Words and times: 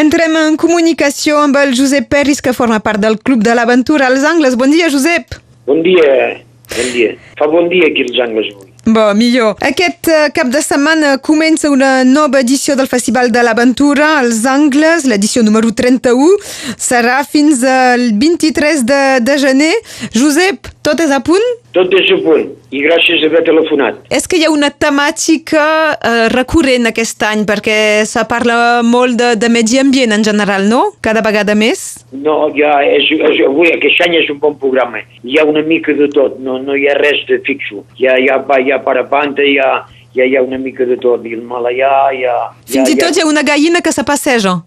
Entrem 0.00 0.32
en 0.40 0.54
comunicació 0.56 1.42
amb 1.42 1.58
el 1.60 1.74
Josep 1.76 2.06
Perris, 2.08 2.38
que 2.40 2.54
forma 2.56 2.78
part 2.80 3.02
del 3.02 3.18
Club 3.20 3.42
de 3.44 3.52
l'Aventura 3.52 4.06
als 4.08 4.24
Angles. 4.24 4.56
Bon 4.56 4.70
dia, 4.72 4.88
Josep. 4.88 5.36
Bon 5.68 5.82
dia, 5.84 6.40
bon 6.72 6.92
dia. 6.94 7.10
Fa 7.36 7.48
bon 7.52 7.68
dia 7.68 7.90
aquí 7.90 8.06
als 8.08 8.20
Angles 8.24 8.48
avui. 8.54 8.70
Bo, 8.86 9.10
millor. 9.14 9.58
Aquest 9.60 10.08
uh, 10.08 10.30
cap 10.32 10.48
de 10.48 10.62
setmana 10.64 11.18
comença 11.20 11.68
una 11.68 12.00
nova 12.08 12.40
edició 12.40 12.78
del 12.80 12.88
Festival 12.88 13.28
de 13.34 13.42
l'Aventura 13.44 14.14
als 14.22 14.46
Angles, 14.48 15.04
l'edició 15.04 15.44
número 15.44 15.74
31. 15.76 16.38
Serà 16.80 17.20
fins 17.28 17.60
al 17.60 18.14
23 18.16 18.86
de, 18.88 19.02
de 19.26 19.36
gener. 19.42 19.74
Josep, 20.16 20.72
tot 20.80 21.04
és 21.04 21.12
a 21.12 21.20
punt? 21.20 21.44
Tot 21.70 21.92
és 21.94 22.08
a 22.10 22.16
punt, 22.18 22.48
i 22.74 22.80
gràcies 22.82 23.22
a 23.22 23.28
haver 23.30 23.44
telefonat. 23.46 24.00
És 24.10 24.26
que 24.26 24.40
hi 24.40 24.42
ha 24.46 24.50
una 24.50 24.72
temàtica 24.74 25.66
eh, 25.94 26.26
recurrent 26.32 26.90
aquest 26.90 27.22
any, 27.28 27.44
perquè 27.46 28.02
se 28.10 28.24
parla 28.30 28.56
molt 28.82 29.14
de, 29.20 29.28
de 29.38 29.50
medi 29.54 29.78
ambient 29.78 30.16
en 30.16 30.26
general, 30.26 30.66
no? 30.66 30.82
Cada 31.06 31.22
vegada 31.22 31.54
més? 31.54 32.02
No, 32.10 32.50
ja 32.58 32.80
és, 32.82 33.06
és, 33.14 33.38
avui, 33.46 33.70
aquest 33.70 34.02
any 34.08 34.18
és 34.18 34.34
un 34.34 34.42
bon 34.42 34.58
programa. 34.58 35.04
Hi 35.22 35.38
ha 35.38 35.46
una 35.46 35.62
mica 35.62 35.94
de 35.94 36.10
tot, 36.10 36.40
no, 36.42 36.58
no 36.58 36.74
hi 36.74 36.88
ha 36.90 36.98
res 36.98 37.22
de 37.30 37.38
fixo. 37.46 37.84
Hi 38.00 38.10
ha, 38.10 38.18
hi 38.18 38.30
ha, 38.34 38.42
hi 38.58 38.74
ha 38.74 38.82
parapanta, 38.82 39.46
hi 39.46 39.60
ha, 39.62 39.72
hi 40.10 40.24
ha, 40.24 40.26
hi 40.26 40.38
ha 40.40 40.42
una 40.42 40.58
mica 40.58 40.88
de 40.90 40.98
tot. 40.98 41.22
I 41.22 41.38
el 41.38 41.46
Malaià, 41.46 41.92
hi 42.16 42.26
ha... 42.26 42.40
Fins 42.66 42.82
hi 42.82 42.96
ha, 42.96 42.96
i 42.96 43.04
tot 43.04 43.14
hi 43.14 43.22
ha 43.22 43.30
una 43.30 43.46
gallina 43.46 43.78
que 43.78 43.94
se 43.94 44.02
passeja. 44.02 44.58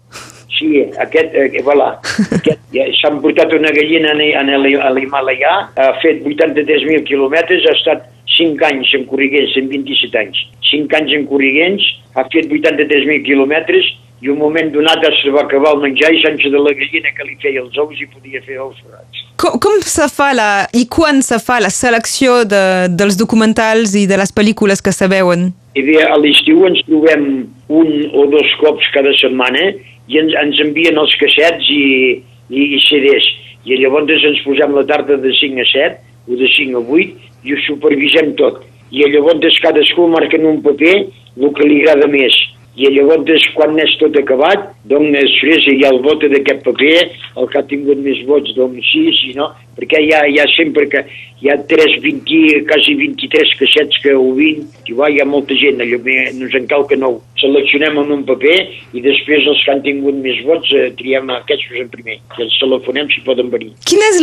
Sí, 0.54 0.84
aquest, 1.02 1.34
eh, 1.34 1.62
voilà. 1.66 1.96
aquest, 2.38 2.60
ja, 2.74 2.86
S'han 3.00 3.20
portat 3.24 3.52
una 3.56 3.72
gallina 3.74 4.14
en, 4.14 4.52
a 4.54 4.92
l'Himalaià, 4.94 5.54
ha 5.74 5.90
fet 6.02 6.22
83.000 6.22 7.02
quilòmetres, 7.08 7.66
ha 7.66 7.74
estat 7.74 8.06
5 8.36 8.66
anys 8.66 8.94
en 8.98 9.04
corriguents, 9.10 9.56
en 9.58 9.68
27 9.72 10.22
anys. 10.22 10.46
5 10.70 10.98
anys 11.00 11.18
en 11.18 11.26
corriguents, 11.30 11.84
ha 12.14 12.26
fet 12.30 12.50
83.000 12.50 13.22
quilòmetres 13.26 13.92
i 14.24 14.30
un 14.32 14.38
moment 14.40 14.70
donat 14.72 15.02
es 15.04 15.18
va 15.34 15.42
acabar 15.44 15.74
el 15.74 15.82
menjar 15.82 16.08
i 16.14 16.20
sense 16.22 16.48
de 16.50 16.60
la 16.60 16.72
gallina 16.78 17.10
que 17.16 17.26
li 17.26 17.34
feia 17.42 17.60
els 17.60 17.76
ous 17.80 17.98
i 18.00 18.06
podia 18.08 18.40
fer 18.46 18.56
ous 18.62 18.78
forats. 18.80 19.24
Com, 19.42 19.58
com 19.60 19.82
se 19.84 20.06
fa 20.08 20.30
la, 20.36 20.48
i 20.72 20.86
quan 20.88 21.20
se 21.26 21.40
fa 21.42 21.58
la 21.60 21.72
selecció 21.74 22.42
de, 22.48 22.62
dels 22.88 23.18
documentals 23.20 23.96
i 24.00 24.06
de 24.08 24.18
les 24.20 24.32
pel·lícules 24.32 24.80
que 24.84 24.94
se 24.96 25.10
veuen? 25.12 25.50
I 25.74 25.82
bé, 25.82 25.96
a 26.06 26.14
l'estiu 26.22 26.62
ens 26.68 26.82
trobem 26.86 27.24
un 27.68 27.88
o 28.14 28.26
dos 28.30 28.50
cops 28.60 28.86
cada 28.94 29.10
setmana 29.18 29.72
i 30.06 30.20
ens, 30.20 30.34
ens 30.38 30.60
envien 30.62 31.00
els 31.00 31.14
cassets 31.18 31.70
i, 31.74 32.20
i, 32.50 32.66
i 32.76 32.78
CDs. 32.86 33.26
I 33.66 33.80
llavors 33.80 34.26
ens 34.30 34.42
posem 34.46 34.74
la 34.76 34.84
tarda 34.86 35.18
de 35.18 35.32
5 35.34 35.64
a 35.64 35.66
7 35.72 36.30
o 36.30 36.38
de 36.38 36.50
5 36.52 36.78
a 36.78 36.84
8 37.00 37.48
i 37.48 37.56
ho 37.56 37.60
supervisem 37.66 38.34
tot. 38.38 38.62
I 38.94 39.08
llavors 39.10 39.58
cadascú 39.64 40.06
marca 40.12 40.38
en 40.38 40.46
un 40.52 40.62
paper 40.62 40.94
el 41.00 41.50
que 41.56 41.66
li 41.66 41.80
agrada 41.82 42.06
més. 42.12 42.36
I 42.76 42.88
llavors, 42.90 43.44
quan 43.54 43.76
és 43.78 43.92
tot 44.00 44.16
acabat, 44.18 44.72
doncs 44.90 45.12
després 45.14 45.68
hi 45.70 45.84
ha 45.84 45.92
el 45.94 46.00
vot 46.02 46.24
d'aquest 46.26 46.64
paper, 46.66 46.96
el 47.38 47.46
que 47.52 47.58
ha 47.60 47.68
tingut 47.70 48.00
més 48.02 48.24
vots, 48.26 48.50
doncs 48.56 48.82
sí, 48.90 49.04
sí, 49.20 49.30
no? 49.38 49.52
Perquè 49.74 50.00
hi 50.02 50.10
ha, 50.14 50.24
hi 50.30 50.36
ha 50.38 50.46
sempre 50.54 50.84
que 50.90 51.00
hi 51.44 51.50
ha 51.50 51.56
3, 51.70 51.96
20, 52.02 52.60
quasi 52.68 52.94
23 52.98 53.54
cassets 53.58 53.98
que 54.02 54.12
ho 54.14 54.28
20, 54.34 54.66
i 54.90 54.94
va, 54.96 55.08
hi 55.10 55.18
ha 55.20 55.26
molta 55.26 55.54
gent, 55.58 55.80
allò 55.82 55.98
nos 56.38 56.54
en 56.54 56.66
cal 56.70 56.86
que 56.88 56.96
no 56.96 57.10
seleccionem 57.40 57.98
en 58.00 58.12
un 58.14 58.22
paper 58.26 58.54
i 58.96 59.02
després 59.04 59.46
els 59.50 59.60
que 59.64 59.72
han 59.74 59.82
tingut 59.84 60.14
més 60.24 60.38
vots 60.46 60.70
eh, 60.72 60.86
triem 60.98 61.28
aquests 61.34 61.74
en 61.82 61.90
primer 61.92 62.16
i 62.16 62.42
els 62.46 62.54
telefonem 62.62 63.10
si 63.12 63.20
poden 63.26 63.50
venir. 63.52 63.72
Quin 63.84 64.00
és 64.08 64.22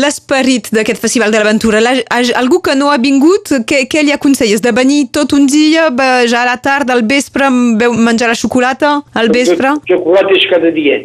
l'esperit 0.00 0.72
d'aquest 0.74 1.00
Festival 1.00 1.30
de 1.32 1.38
l'Aventura? 1.42 1.80
La- 1.84 1.94
Algú 2.40 2.60
que 2.64 2.74
no 2.74 2.90
ha 2.90 2.98
vingut, 2.98 3.52
què, 3.68 3.84
què 3.88 4.02
li 4.02 4.12
aconselles? 4.16 4.64
De 4.64 4.72
venir 4.74 5.06
tot 5.12 5.32
un 5.36 5.46
dia, 5.46 5.88
ja 6.26 6.42
a 6.42 6.48
la 6.50 6.56
tarda, 6.60 6.96
al 6.96 7.04
vespre, 7.06 7.46
beu- 7.78 7.85
menjar 7.92 8.28
la 8.28 8.34
xocolata 8.34 9.02
al 9.14 9.28
vespre? 9.34 9.74
Xocolata 9.88 10.32
és 10.34 10.46
cada 10.50 10.70
dia. 10.70 11.00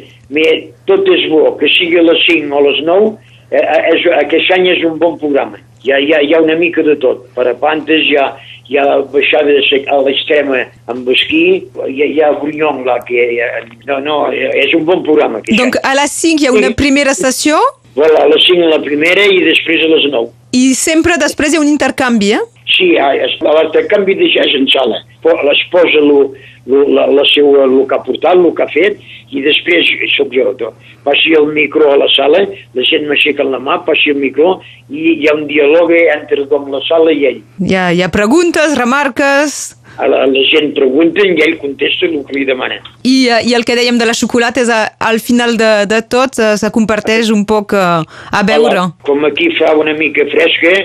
Tot 0.87 1.07
és 1.11 1.27
bo, 1.31 1.57
que 1.59 1.67
sigui 1.67 1.99
a 1.99 2.05
les 2.07 2.21
5 2.27 2.53
o 2.53 2.59
a 2.59 2.63
les 2.69 2.79
9, 2.87 3.11
eh, 3.51 3.57
eh, 3.59 3.81
és, 3.95 4.05
aquest 4.21 4.51
any 4.55 4.69
és 4.71 4.83
un 4.87 4.97
bon 4.99 5.17
programa. 5.19 5.59
Hi 5.83 5.91
ha, 5.91 5.97
hi 5.99 6.13
ha, 6.13 6.21
hi 6.21 6.33
ha 6.33 6.41
una 6.41 6.55
mica 6.55 6.83
de 6.83 6.95
tot. 6.95 7.25
Per 7.35 7.47
a 7.47 7.53
pantes 7.59 8.05
hi 8.07 8.15
ha, 8.15 8.29
hi 8.69 8.77
ha 8.77 8.85
baixades 9.11 9.67
a 9.87 9.97
l'extrema 10.05 10.61
amb 10.87 11.09
esquí, 11.09 11.43
hi 11.89 12.01
ha, 12.03 12.07
hi 12.07 12.21
ha 12.21 12.31
Grunyon, 12.39 12.83
là, 12.85 12.99
que, 13.07 13.27
eh, 13.35 13.65
no, 13.87 13.99
no, 13.99 14.17
és 14.31 14.73
un 14.77 14.85
bon 14.87 15.03
programa. 15.03 15.39
Aquest 15.39 15.57
Donc 15.59 15.75
any. 15.81 15.91
a 15.91 15.95
les 16.01 16.11
5 16.21 16.41
hi 16.43 16.47
ha 16.47 16.51
una 16.55 16.71
primera 16.71 17.13
sessió 17.13 17.59
Voilà, 17.95 18.21
a 18.23 18.27
les 18.31 18.45
5 18.47 18.69
la 18.71 18.79
primera 18.79 19.25
i 19.27 19.41
després 19.43 19.81
a 19.83 19.89
les 19.91 20.05
9. 20.13 20.29
i 20.55 20.73
sempre 20.75 21.17
després 21.19 21.51
hi 21.51 21.57
ha 21.57 21.59
un 21.59 21.67
intercanvi, 21.67 22.31
eh? 22.37 22.39
Sí, 22.81 22.95
l'intercanvi 22.97 24.15
de 24.17 24.27
jazz 24.33 24.55
en 24.57 24.65
sala. 24.73 25.03
Po- 25.21 25.37
Es 25.51 25.59
posa 25.71 25.99
lo, 26.01 26.31
lo, 26.65 26.79
la, 26.89 27.05
la 27.13 27.23
seva, 27.29 27.63
el 27.67 27.75
que 27.87 27.93
ha 27.95 28.01
portat, 28.03 28.33
el 28.39 28.47
que 28.57 28.63
ha 28.63 28.69
fet, 28.73 28.97
i 29.31 29.41
després 29.45 29.85
sóc 30.17 30.33
jo. 30.33 30.49
To. 30.57 30.71
Passi 31.05 31.35
el 31.37 31.45
micro 31.53 31.91
a 31.93 31.97
la 32.01 32.07
sala, 32.15 32.41
la 32.73 32.83
gent 32.89 33.05
m'aixeca 33.09 33.45
la 33.45 33.59
mà, 33.61 33.77
passi 33.85 34.09
el 34.11 34.17
micro, 34.21 34.57
i 34.89 35.13
hi 35.21 35.27
ha 35.29 35.35
un 35.37 35.45
diàleg 35.49 35.93
entre 36.17 36.47
com 36.49 36.67
la 36.73 36.81
sala 36.87 37.13
i 37.13 37.25
ell. 37.29 37.39
Hi 37.61 37.75
ha, 37.77 37.85
hi 37.93 38.01
ha 38.01 38.09
preguntes, 38.09 38.73
remarques... 38.79 39.77
A 39.97 40.07
la, 40.07 40.23
la 40.29 40.43
gent 40.51 40.71
pregunta 40.77 41.25
i 41.25 41.35
ell 41.43 41.57
contesta 41.61 42.07
el 42.07 42.21
que 42.27 42.37
li 42.37 42.45
demana. 42.47 42.79
I, 43.03 43.27
eh, 43.27 43.41
I 43.51 43.55
el 43.57 43.65
que 43.67 43.75
dèiem 43.77 43.99
de 43.99 44.07
la 44.07 44.15
xocolata 44.17 44.63
és 44.63 44.71
a, 44.71 44.81
al 45.11 45.19
final 45.19 45.57
de, 45.59 45.71
de 45.91 46.01
tot 46.07 46.39
eh, 46.39 46.55
se 46.57 46.71
comparteix 46.73 47.31
un 47.35 47.45
poc 47.45 47.75
eh, 47.75 48.01
a 48.07 48.43
veure. 48.47 48.91
Com 49.07 49.25
aquí 49.27 49.51
fa 49.59 49.75
una 49.77 49.93
mica 49.97 50.25
fresca, 50.31 50.75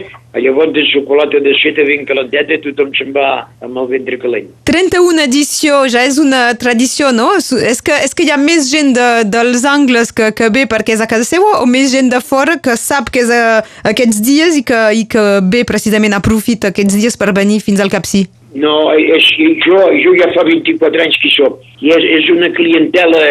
llavors 0.41 0.73
de 0.73 0.85
xocolata 0.93 1.41
de 1.41 1.55
seta 1.61 1.85
ben 1.87 2.05
calenteta, 2.05 2.59
tothom 2.65 2.93
se'n 2.97 3.13
va 3.15 3.47
amb 3.65 3.79
el 3.81 3.89
ventre 3.93 4.19
calent. 4.21 4.51
31 4.69 5.25
edició 5.25 5.83
ja 5.93 6.05
és 6.07 6.19
una 6.23 6.51
tradició, 6.61 7.13
no? 7.15 7.31
És 7.37 7.81
que, 7.85 7.97
és 8.05 8.15
que 8.17 8.27
hi 8.27 8.33
ha 8.35 8.39
més 8.41 8.71
gent 8.73 8.93
de, 8.97 9.09
dels 9.33 9.65
angles 9.69 10.13
que, 10.13 10.33
que 10.37 10.51
ve 10.53 10.67
perquè 10.71 10.97
és 10.97 11.05
a 11.05 11.09
casa 11.11 11.27
seva 11.29 11.61
o 11.63 11.67
més 11.71 11.93
gent 11.95 12.11
de 12.13 12.21
fora 12.21 12.59
que 12.63 12.77
sap 12.81 13.11
que 13.13 13.25
és 13.25 13.33
a, 13.33 13.63
aquests 13.89 14.21
dies 14.25 14.61
i 14.61 14.65
que, 14.67 14.83
i 14.93 15.07
que 15.11 15.27
ve 15.47 15.65
precisament 15.69 16.17
aprofita 16.17 16.73
aquests 16.75 16.99
dies 16.99 17.17
per 17.17 17.33
venir 17.37 17.63
fins 17.65 17.81
al 17.81 17.93
Capcí? 17.93 18.27
No, 18.57 18.77
és, 18.97 19.27
jo, 19.67 19.79
jo 20.01 20.15
ja 20.17 20.31
fa 20.33 20.45
24 20.47 21.03
anys 21.05 21.19
que 21.23 21.31
soc, 21.35 21.61
i 21.85 21.91
és, 21.93 22.05
és 22.21 22.29
una 22.33 22.49
clientela 22.57 23.23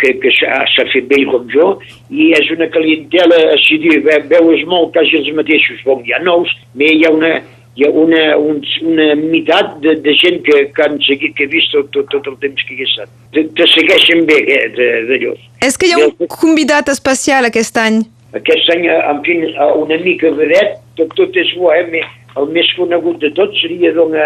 que, 0.00 0.14
que 0.22 0.30
s'ha 0.38 0.62
s'ha 0.72 0.86
fet 0.92 1.08
vell 1.10 1.26
com 1.30 1.48
jo, 1.52 1.66
i 2.10 2.30
és 2.38 2.48
una 2.54 2.68
clientela, 2.72 3.40
si 3.66 3.80
diu, 3.82 3.98
ve, 4.06 4.20
veus 4.30 4.62
molt 4.70 4.94
quasi 4.94 5.18
els 5.20 5.28
mateixos, 5.36 5.82
bon, 5.84 6.00
hi 6.06 6.14
ha 6.16 6.22
nous, 6.24 6.52
però 6.78 6.94
hi 6.94 7.04
ha 7.04 7.10
una, 7.12 7.32
hi 7.76 7.84
ha 7.86 7.90
una, 8.04 8.22
un, 8.40 8.62
una 8.88 9.08
meitat 9.18 9.76
de, 9.84 9.94
de 10.04 10.14
gent 10.20 10.40
que, 10.46 10.58
que 10.76 10.86
han 10.86 10.96
seguit, 11.04 11.34
que 11.36 11.44
he 11.44 11.52
vist 11.52 11.72
tot, 11.74 11.90
tot, 11.94 12.08
tot 12.14 12.30
el 12.32 12.38
temps 12.44 12.64
que 12.68 12.76
hi 12.76 12.84
he 12.84 12.88
estat. 12.88 13.12
Te, 13.36 13.44
te 13.58 13.68
segueixen 13.74 14.24
bé, 14.28 14.38
eh, 14.56 14.62
de- 14.76 14.90
d'allò. 15.10 15.34
És 15.68 15.76
que 15.76 15.90
hi 15.90 15.96
ha 15.96 16.06
un 16.06 16.32
convidat 16.38 16.88
especial 16.92 17.48
aquest 17.48 17.76
any. 17.80 18.02
Aquest 18.36 18.72
any, 18.72 18.88
en 18.88 19.20
fi, 19.26 19.36
una 19.76 20.00
mica 20.04 20.32
vedet, 20.36 20.78
tot, 20.96 21.12
tot 21.18 21.36
és 21.36 21.52
bo, 21.58 21.72
eh? 21.76 22.04
El 22.40 22.48
més 22.48 22.68
conegut 22.78 23.20
de 23.20 23.28
tots 23.36 23.60
seria 23.60 23.92
doncs, 23.92 24.16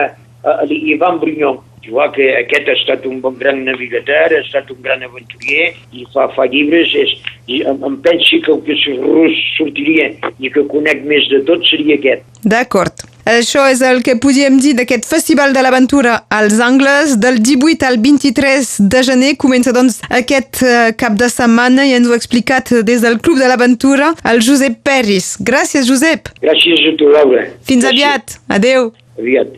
a, 0.47 0.61
a 0.63 0.67
Ivan 0.69 1.21
Brignon. 1.21 1.59
Igual 1.87 2.11
que 2.17 2.25
aquest 2.35 2.69
ha 2.69 2.75
estat 2.75 3.05
un 3.07 3.21
bon 3.23 3.37
gran 3.39 3.61
navigator, 3.65 4.33
ha 4.35 4.43
estat 4.43 4.71
un 4.75 4.81
gran 4.83 5.05
aventurier 5.07 5.69
i 5.95 6.07
fa, 6.11 6.27
fa 6.35 6.47
llibres. 6.51 6.91
És, 6.99 7.13
i 7.47 7.61
em, 7.63 7.83
em 7.87 7.99
pensi 8.03 8.41
que 8.43 8.51
el 8.55 8.63
que 8.67 8.75
rus 8.99 9.37
sortiria 9.55 10.09
i 10.43 10.51
que 10.51 10.65
conec 10.67 11.05
més 11.07 11.29
de 11.31 11.45
tot 11.47 11.63
seria 11.71 11.95
aquest. 12.01 12.25
D'acord. 12.43 13.07
Això 13.27 13.65
és 13.67 13.81
el 13.83 14.05
que 14.07 14.15
podíem 14.23 14.59
dir 14.63 14.77
d'aquest 14.79 15.07
Festival 15.11 15.55
de 15.55 15.63
l'Aventura 15.63 16.17
als 16.31 16.61
Angles. 16.63 17.17
Del 17.23 17.39
18 17.43 17.87
al 17.87 17.99
23 18.03 18.71
de 18.93 19.03
gener 19.07 19.33
comença 19.39 19.75
doncs 19.75 19.99
aquest 20.11 20.63
eh, 20.63 20.93
cap 20.99 21.19
de 21.19 21.31
setmana 21.31 21.87
i 21.87 21.95
ens 21.99 22.07
ho 22.07 22.15
ha 22.15 22.19
explicat 22.19 22.71
des 22.87 23.03
del 23.03 23.19
Club 23.23 23.43
de 23.43 23.51
l'Aventura 23.51 24.13
el 24.31 24.43
Josep 24.47 24.79
Peris. 24.87 25.37
Gràcies, 25.43 25.87
Josep. 25.91 26.31
Gràcies 26.43 26.83
a 26.87 26.97
tu, 26.99 27.11
Laura. 27.15 27.47
Fins 27.67 27.87
Gràcies. 27.87 27.95
aviat. 27.95 28.39
Adeu. 28.59 28.93
Aviat. 29.19 29.55